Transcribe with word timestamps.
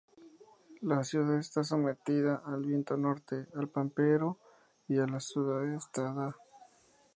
La 0.81 1.03
ciudad 1.03 1.37
está 1.37 1.63
sometida 1.63 2.41
al 2.43 2.65
viento 2.65 2.97
norte, 2.97 3.45
al 3.53 3.69
pampero 3.69 4.39
y 4.87 4.97
a 4.97 5.05
la 5.05 5.19
sudestada. 5.19 6.35